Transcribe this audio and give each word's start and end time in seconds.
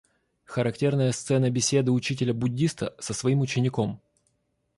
Характерная 0.45 1.11
сцена 1.11 1.51
беседы 1.51 1.91
учителя-буддиста 1.91 2.95
со 2.97 3.13
своим 3.13 3.41
учеником. 3.41 4.01